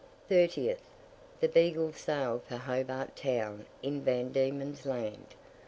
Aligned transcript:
30th. 0.31 0.79
The 1.41 1.47
Beagle 1.47 1.93
sailed 1.93 2.41
for 2.45 2.57
Hobart 2.57 3.15
Town 3.15 3.67
in 3.83 4.01
Van 4.01 4.31
Diemen's 4.31 4.83
Land. 4.87 5.35